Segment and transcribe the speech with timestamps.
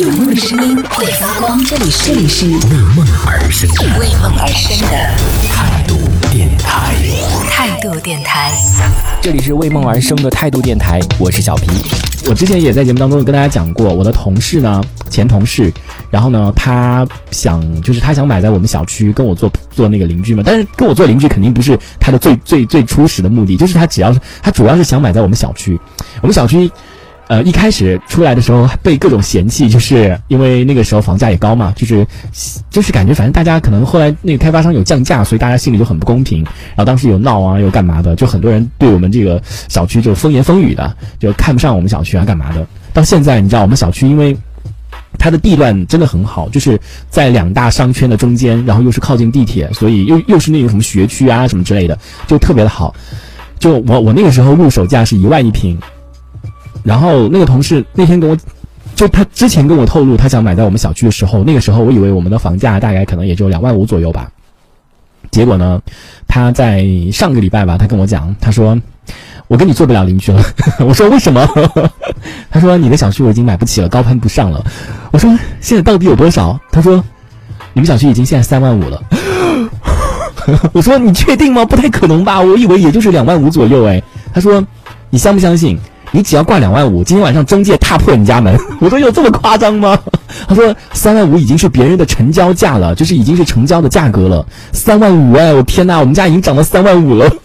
[0.00, 2.54] 有梦的声音会发光，这里是这里是为
[2.96, 4.96] 梦而生的为梦而生的
[5.46, 5.98] 态度
[6.30, 6.94] 电台。
[7.50, 8.50] 态度电台。
[9.20, 11.66] 这里是为梦而生的态度电台，我是小皮。
[12.26, 15.70] 我之前也在节目当中跟大家讲过，我的同事呢，前同事，
[16.10, 25.78] 然后呢，他想就是他想买在我们小区跟我做做那个邻居嘛，但是跟我做邻居肯定不是他的最最最初始的目的，就是他只要是他主要是想买在我们小区，
[26.22, 26.70] 我们小区。
[27.32, 32.06] 呃，一开始出来的时候被各种嫌弃，就是因为那个时候房价也高嘛，就是
[32.68, 36.42] 就是感觉反正大家可能后来那个开发商有降价，所以大家心里就很不公平。
[36.42, 42.66] 然后当时有闹啊，又干嘛的，就很多人对我们这个小区就风言风语的，就看不上我们小区啊，干嘛的。
[42.92, 44.36] 到现在你知道，我们小区因为
[45.18, 52.94] 它的地段真的很好，就是在两大商圈的中间，然后又是靠近地铁，所以又又是那种什么学区啊什么之类的，就特别的好。
[53.58, 55.78] 就我我那个时候入手价是一万一平。
[56.82, 58.36] 然后那个同事那天跟我，
[58.94, 64.30] 就他之前跟我透露他想买在我们小区的时候，那个时候我以为我们的房价大概可能也就两万五左右吧。
[65.30, 65.80] 结果呢，
[66.26, 68.78] 他在上个礼拜吧，他跟我讲，他说
[69.48, 70.42] 我跟你做不了邻居了。
[70.86, 71.46] 我说为什么？
[72.50, 74.62] 他说你的小区我已经买不起了，高攀不上了。
[75.10, 76.58] 我说现在到底有多少？
[76.70, 77.02] 他说
[77.72, 79.02] 你们小区已经现在三万五了。
[80.74, 81.64] 我说你确定吗？
[81.64, 82.40] 不太可能吧？
[82.40, 84.02] 我以为也就是两万五左右哎。
[84.34, 84.62] 他说
[85.08, 85.78] 你相不相信？
[86.14, 88.56] 你只要挂两万五，今天晚上中介踏破你家门。
[88.80, 89.98] 我说有这么夸张吗？
[90.46, 94.46] 他说三万五已经是别人的成交价了，就是已经是成交的价格了。
[94.72, 97.30] 三万五哎，我天哪，我们家已经涨到三万五了。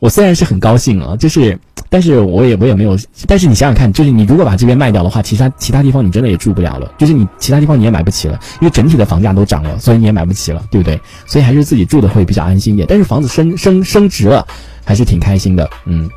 [0.00, 2.94] 我虽然是很高兴啊，就是，但是我也我也没有。
[3.26, 11.00] 但是你想想看，就是你如果把这边卖掉的话，其他其他地方你真的也住不了了，就是你其他地方你也买不起了，因为整体的房价都涨了，所以你也买不起了，对不对？
[11.24, 12.86] 所以还是自己住的会比较安心一点。
[12.86, 14.46] 但是房子升升升值了，
[14.84, 16.10] 还是挺开心的，嗯。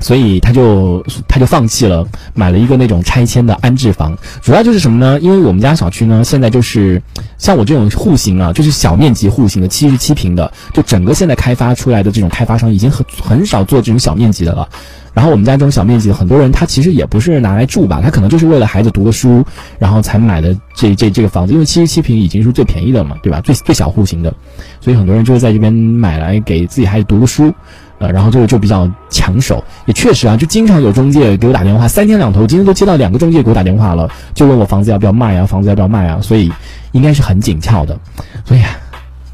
[0.00, 4.16] 所以他就他就放弃了，买了一个那种拆迁的安置房。
[4.42, 5.18] 主要就是什么呢？
[5.20, 7.00] 因为我们家小区呢，现在就是
[7.38, 14.68] 像我这种户型啊，就是小面积户型的七十七平的，就整个现在开发出来的这种开发商已经很很少做这种小面积的了。
[15.12, 19.44] 然后我们家这种小面积的很多人他其实也不是拿来住吧，他可能就是为了孩子读个书，
[19.78, 21.52] 然后才买的这这这个房子。
[21.52, 23.40] 因为七十七平已经是最便宜的嘛，对吧？
[23.40, 24.34] 最最小户型的，
[24.80, 27.54] 所以很多人就是在这边买来给自己孩子读个书。
[27.98, 36.52] 呃，然后就就比较抢手，也确实啊，就经常有中介给我打电话，三天两头，今天都接到两个中介给我打电话了，就问我房子要不要卖啊，房子要不要卖啊，所以
[36.92, 37.98] 应该是很紧俏的。
[38.44, 38.60] 所以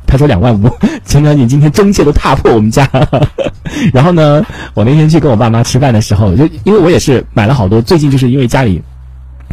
[0.06, 0.70] 他说两万五，
[1.04, 2.88] 前两天今天中介都踏破我们家。
[3.94, 4.44] 然后呢，
[4.74, 8.82] 我那天去跟我爸妈吃饭的时候，就因为我也是买了好多，最近就是因为家里。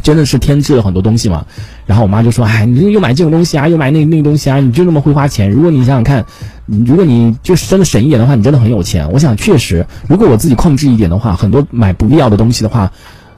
[0.03, 1.45] 真的是添置了很多东西嘛，
[1.85, 5.49] 然后我妈就说：“哎，你又买这种东西啊，又买那那个东西啊，你就那么会花钱。
[5.49, 6.23] 如果你想想看，
[6.85, 9.09] 如果你就是真的省一点的话，你真的很有钱。
[9.11, 12.91] 我想确实，如果我自己控制一点的话，很多买不必要的东西的话，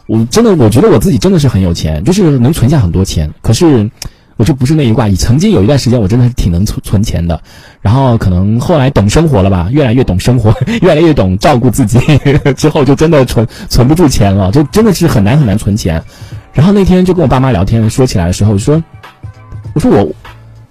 [0.05, 3.31] 我真的我觉得我自己真的是很有钱，就是能存下很多钱。
[3.41, 3.89] 可是
[4.39, 7.39] 我就不是那一挂，你曾经有一段时间我真的是挺能存存钱的，
[7.81, 11.99] 然后可能后来懂生活了吧，越来越懂生活， 越来越懂照顾自己，
[12.55, 16.01] 之后就真的存存不住钱了，就真的是很难很难存钱。”
[16.55, 18.81] 然后那天就跟我爸妈聊天，说起来的时候，我说
[19.75, 20.09] ：“我说我，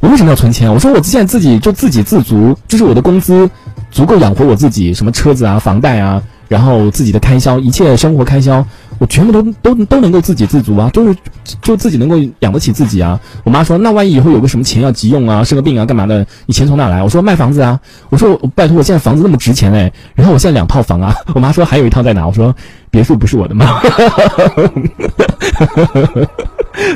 [0.00, 0.72] 我为什么要存钱？
[0.72, 3.50] 我说我现在自己就自给自足，就是我的工资
[3.90, 8.64] 足够养活我自己，什么车子啊、房贷啊，然后自己的开销，一切生活开销。”
[8.98, 11.16] 我全部都都都能够自给自足啊，都是
[11.62, 13.18] 就自己能够养得起自己啊。
[13.44, 16.26] 我妈说，那万一以后有个什么钱要急用啊，生个病啊，干嘛的？
[16.46, 17.02] 你钱从哪来？
[17.02, 17.78] 我说卖房子啊。
[18.10, 21.14] 我说我拜托，我现在房子那么值钱哎，然后我现在两套房啊。
[21.34, 22.26] 我妈说还有一套在哪？
[22.26, 22.54] 我说
[22.90, 23.80] 别墅不是我的吗？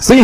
[0.00, 0.22] 所以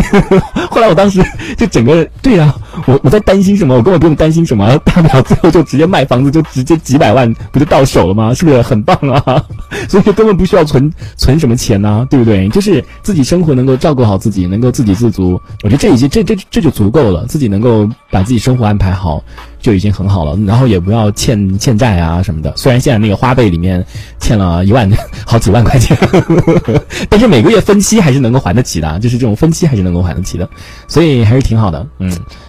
[0.71, 1.21] 后来我当时
[1.57, 2.55] 就整个对呀，
[2.87, 3.75] 我我在担心什么？
[3.75, 8.33] 我根本不用担心什么，大不了最后就直接卖房子，就直接几百万不就到手了吗？
[8.35, 9.43] 是不是很棒啊？
[9.89, 12.49] 所以根本不需要存存什么钱呢，对不对？
[12.51, 17.27] 就是自己生活能够照顾好自己，能够自给自足，我觉得这已经这这这就足够了。
[17.27, 19.23] 自己能够把自己生活安排好。
[19.61, 22.55] 就已经很好了，然后也不要欠欠债啊什么的。
[22.57, 23.85] 虽然现在那个花呗里面
[24.21, 24.89] 欠了一万
[25.27, 25.99] 好几万块钱，
[27.11, 30.49] 但是每个月分期还是能够还得起的，就是这种分期还是能够还得起的，
[30.87, 31.85] 所以还是挺好的。
[31.99, 32.09] 嗯，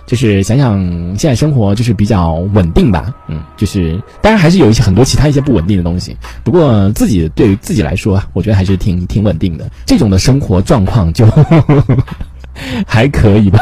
[0.10, 0.80] 就是想想
[1.16, 3.14] 现在生活就是比较稳定吧。
[3.28, 9.70] 嗯，就是当然还是有一些很多其他一些不稳定的东西，不过自己对于自己来说，我觉得还是挺挺稳定的。
[9.86, 11.28] 这种的生活状况就
[12.88, 13.60] 还可以吧，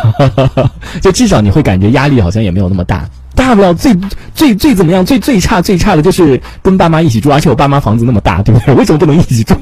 [1.04, 3.06] 就至少你会感觉压力好像也没有那么大。
[3.36, 3.96] 大不了最
[4.34, 5.06] 最最怎么样？
[5.06, 8.74] 最最差最差的就是跟爸妈一起住，而且我爸妈房子那么大，对不对？
[8.74, 9.54] 为什么不能一起住？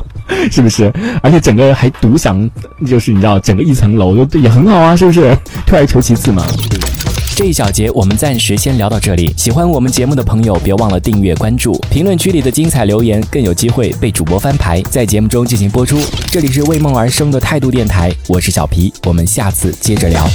[0.50, 0.92] 是不是？
[1.22, 2.48] 而且整个人还独享，
[2.86, 4.96] 就是你知道整个一层楼的也很好啊。
[4.96, 5.36] 是不是？
[5.66, 6.44] 退而求其次嘛。
[7.34, 9.32] 这一小节我们暂时先聊到这里。
[9.38, 15.98] 喜欢我们节目的朋友别忘了订阅、关注，评论区里的精彩留言更有机会被主播翻牌，在节目中进行播出。
[16.30, 18.92] 这里是为梦而生的态度电台，我是小皮。
[19.04, 20.28] 我们下次接着聊。